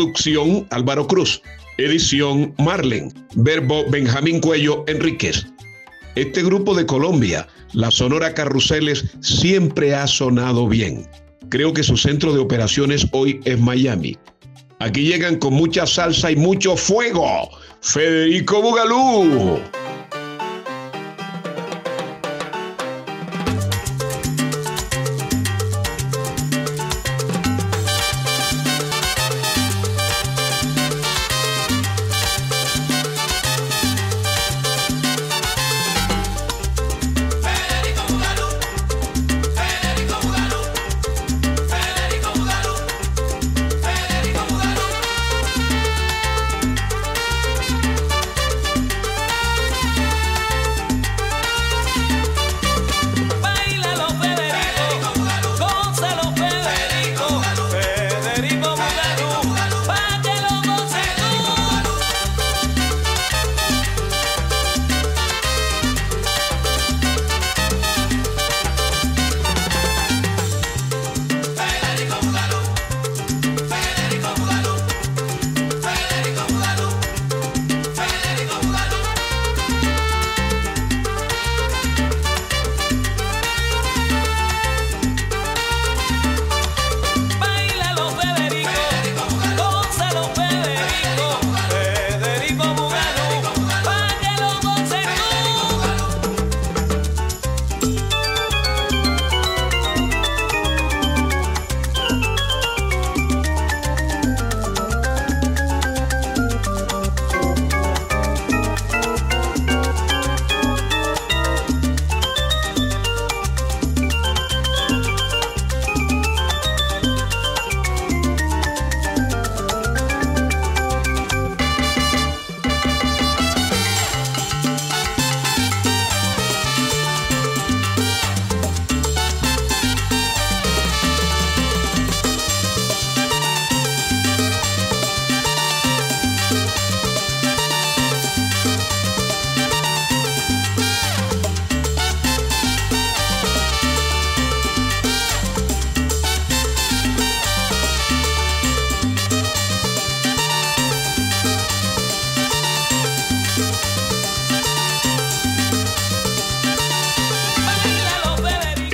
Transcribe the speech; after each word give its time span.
Producción 0.00 0.66
Álvaro 0.70 1.06
Cruz. 1.06 1.42
Edición 1.76 2.54
Marlen. 2.56 3.12
Verbo 3.34 3.84
Benjamín 3.90 4.40
Cuello 4.40 4.82
Enríquez. 4.86 5.44
Este 6.14 6.42
grupo 6.42 6.74
de 6.74 6.86
Colombia, 6.86 7.46
la 7.74 7.90
Sonora 7.90 8.32
Carruseles, 8.32 9.04
siempre 9.20 9.94
ha 9.94 10.06
sonado 10.06 10.66
bien. 10.66 11.06
Creo 11.50 11.74
que 11.74 11.82
su 11.82 11.98
centro 11.98 12.32
de 12.32 12.38
operaciones 12.38 13.06
hoy 13.12 13.42
es 13.44 13.60
Miami. 13.60 14.16
Aquí 14.78 15.02
llegan 15.02 15.36
con 15.36 15.52
mucha 15.52 15.86
salsa 15.86 16.30
y 16.30 16.36
mucho 16.36 16.78
fuego. 16.78 17.50
Federico 17.82 18.62
Bugalú. 18.62 19.60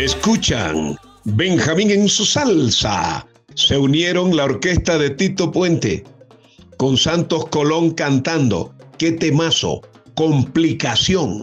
Escuchan 0.07 0.97
Benjamín 1.25 1.91
en 1.91 2.09
su 2.09 2.25
salsa. 2.25 3.27
Se 3.55 3.77
unieron 3.77 4.37
la 4.37 4.45
orquesta 4.45 4.99
de 4.99 5.11
Tito 5.11 5.51
Puente 5.51 6.05
con 6.77 6.97
Santos 6.97 7.49
Colón 7.49 7.91
cantando. 7.91 8.73
¡Qué 8.99 9.11
temazo! 9.11 9.81
Complicación. 10.15 11.43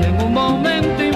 Y 0.00 0.04
en 0.04 0.22
un 0.22 0.32
momento 0.32 1.07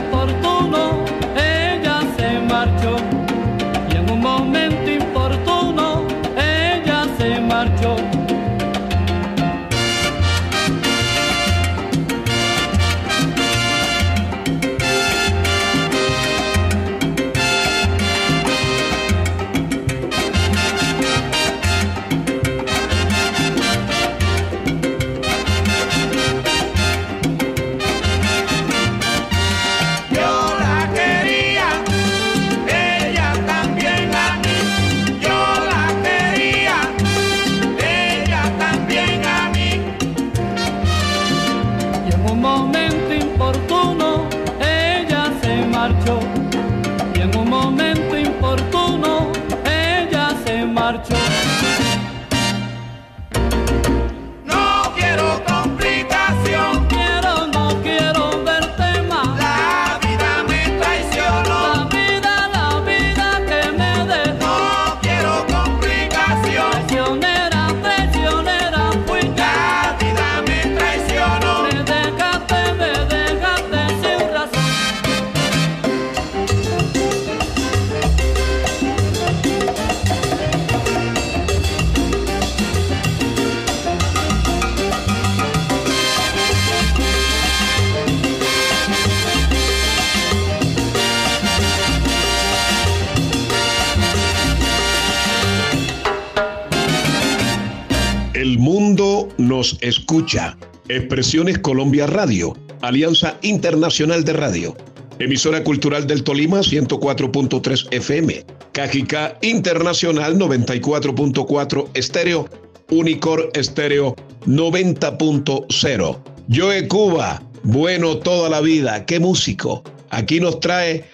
escucha. 99.80 100.56
Expresiones 100.88 101.58
Colombia 101.58 102.06
Radio, 102.06 102.56
Alianza 102.80 103.38
Internacional 103.42 104.24
de 104.24 104.32
Radio. 104.32 104.76
Emisora 105.18 105.62
Cultural 105.62 106.06
del 106.06 106.24
Tolima 106.24 106.58
104.3 106.60 107.88
FM. 107.92 108.44
Cajicá 108.72 109.38
Internacional 109.42 110.36
94.4 110.36 111.88
Estéreo. 111.94 112.48
Unicor 112.90 113.50
Estéreo 113.54 114.16
90.0. 114.46 116.18
Joe 116.50 116.88
Cuba, 116.88 117.42
bueno 117.62 118.18
toda 118.18 118.48
la 118.48 118.60
vida, 118.60 119.06
qué 119.06 119.20
músico. 119.20 119.82
Aquí 120.10 120.40
nos 120.40 120.60
trae 120.60 121.04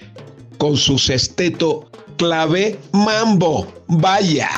con 0.57 0.77
su 0.77 0.99
sesteto 0.99 1.91
clave 2.17 2.79
mambo. 2.93 3.73
Vaya. 3.89 4.49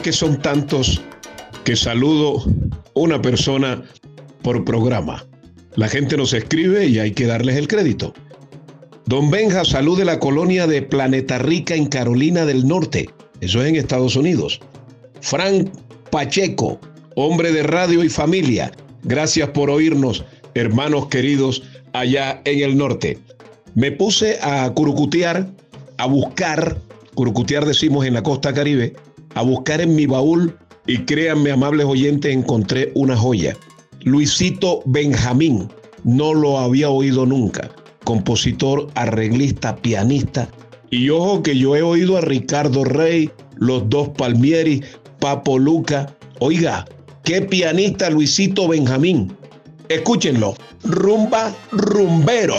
Que 0.00 0.12
son 0.12 0.40
tantos 0.40 1.00
que 1.64 1.76
saludo 1.76 2.44
una 2.94 3.20
persona 3.20 3.82
por 4.42 4.64
programa. 4.64 5.26
La 5.76 5.88
gente 5.88 6.16
nos 6.16 6.32
escribe 6.32 6.86
y 6.86 6.98
hay 6.98 7.12
que 7.12 7.26
darles 7.26 7.56
el 7.56 7.68
crédito. 7.68 8.14
Don 9.06 9.30
Benja, 9.30 9.64
salud 9.64 9.98
de 9.98 10.04
la 10.04 10.18
colonia 10.18 10.66
de 10.66 10.82
Planeta 10.82 11.38
Rica 11.38 11.74
en 11.74 11.86
Carolina 11.86 12.46
del 12.46 12.66
Norte. 12.66 13.10
Eso 13.40 13.62
es 13.62 13.68
en 13.68 13.76
Estados 13.76 14.16
Unidos. 14.16 14.60
Frank 15.20 15.70
Pacheco, 16.10 16.80
hombre 17.16 17.52
de 17.52 17.62
radio 17.62 18.02
y 18.02 18.08
familia. 18.08 18.72
Gracias 19.02 19.50
por 19.50 19.70
oírnos, 19.70 20.24
hermanos 20.54 21.08
queridos, 21.08 21.62
allá 21.92 22.40
en 22.44 22.60
el 22.60 22.76
norte. 22.76 23.18
Me 23.74 23.92
puse 23.92 24.38
a 24.42 24.70
curucutear, 24.72 25.50
a 25.98 26.06
buscar, 26.06 26.78
curucutear 27.14 27.64
decimos 27.66 28.06
en 28.06 28.14
la 28.14 28.22
costa 28.22 28.52
caribe, 28.52 28.94
a 29.34 29.42
buscar 29.42 29.80
en 29.80 29.94
mi 29.94 30.06
baúl 30.06 30.56
y 30.86 30.98
créanme, 30.98 31.52
amables 31.52 31.86
oyentes, 31.86 32.32
encontré 32.32 32.90
una 32.94 33.16
joya. 33.16 33.56
Luisito 34.02 34.82
Benjamín, 34.86 35.68
no 36.04 36.34
lo 36.34 36.58
había 36.58 36.90
oído 36.90 37.26
nunca. 37.26 37.70
Compositor, 38.04 38.88
arreglista, 38.94 39.76
pianista. 39.76 40.48
Y 40.90 41.10
ojo 41.10 41.42
que 41.42 41.56
yo 41.56 41.76
he 41.76 41.82
oído 41.82 42.16
a 42.16 42.22
Ricardo 42.22 42.84
Rey, 42.84 43.30
los 43.56 43.88
dos 43.88 44.08
Palmieri, 44.10 44.82
Papo 45.20 45.58
Luca. 45.58 46.14
Oiga, 46.40 46.86
qué 47.24 47.42
pianista 47.42 48.10
Luisito 48.10 48.66
Benjamín. 48.66 49.32
Escúchenlo. 49.88 50.54
Rumba 50.82 51.54
rumbero. 51.70 52.56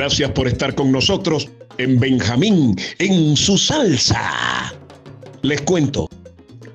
Gracias 0.00 0.30
por 0.30 0.48
estar 0.48 0.74
con 0.74 0.90
nosotros 0.90 1.50
en 1.76 2.00
Benjamín, 2.00 2.74
en 3.00 3.36
su 3.36 3.58
salsa. 3.58 4.72
Les 5.42 5.60
cuento, 5.60 6.08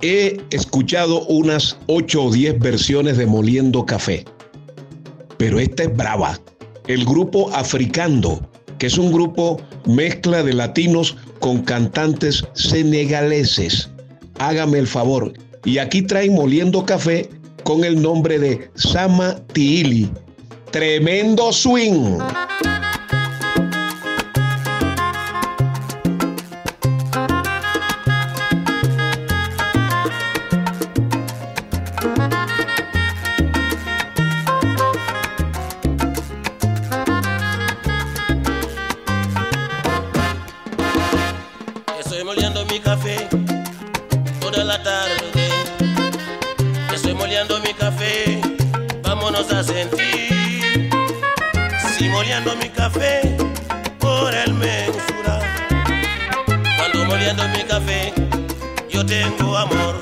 he 0.04 0.38
escuchado 0.52 1.26
unas 1.26 1.76
8 1.88 2.24
o 2.24 2.32
10 2.32 2.60
versiones 2.60 3.18
de 3.18 3.26
Moliendo 3.26 3.84
Café, 3.84 4.26
pero 5.38 5.60
esta 5.60 5.86
es 5.86 5.98
brava. 5.98 6.40
El 6.86 7.04
grupo 7.04 7.50
Africando, 7.56 8.48
que 8.78 8.86
es 8.86 8.98
un 9.00 9.12
grupo 9.12 9.60
mezcla 9.88 10.44
de 10.44 10.54
latinos 10.54 11.18
con 11.40 11.64
cantantes 11.64 12.46
senegaleses. 12.54 13.90
Hágame 14.38 14.78
el 14.78 14.86
favor. 14.86 15.34
Y 15.64 15.80
aquí 15.80 16.04
traen 16.04 16.36
Moliendo 16.36 16.86
Café 16.86 17.28
con 17.64 17.86
el 17.86 18.00
nombre 18.00 18.38
de 18.38 18.70
Sama 18.76 19.36
Tiili. 19.52 20.12
Tremendo 20.70 21.52
swing. 21.52 22.20
Café 42.86 43.28
toda 44.40 44.64
la 44.64 44.82
tarde. 44.84 45.50
Estoy 46.94 47.16
moliendo 47.16 47.60
mi 47.62 47.74
café, 47.74 48.40
vámonos 49.02 49.52
a 49.52 49.64
sentir. 49.64 50.90
Si 51.98 52.08
moliendo 52.10 52.56
mi 52.58 52.70
café 52.70 53.36
por 54.00 54.34
el 54.34 54.54
mensura. 54.54 55.40
Cuando 56.78 57.06
moliendo 57.06 57.44
mi 57.50 57.64
café, 57.64 58.14
yo 58.88 59.04
tengo 59.04 59.58
amor. 59.58 59.95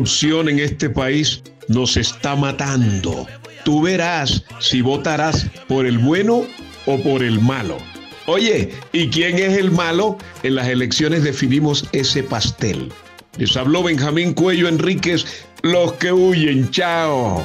Corrupción 0.00 0.48
en 0.48 0.60
este 0.60 0.88
país 0.88 1.42
nos 1.68 1.98
está 1.98 2.34
matando. 2.34 3.26
Tú 3.64 3.82
verás 3.82 4.42
si 4.58 4.80
votarás 4.80 5.46
por 5.68 5.84
el 5.84 5.98
bueno 5.98 6.46
o 6.86 6.98
por 7.02 7.22
el 7.22 7.38
malo. 7.38 7.76
Oye, 8.24 8.70
¿y 8.94 9.08
quién 9.08 9.36
es 9.36 9.58
el 9.58 9.70
malo? 9.70 10.16
En 10.42 10.54
las 10.54 10.68
elecciones 10.68 11.22
definimos 11.22 11.86
ese 11.92 12.22
pastel. 12.22 12.90
Les 13.36 13.54
habló 13.58 13.82
Benjamín 13.82 14.32
Cuello 14.32 14.68
Enríquez, 14.68 15.26
los 15.60 15.92
que 15.94 16.10
huyen, 16.10 16.70
chao. 16.70 17.44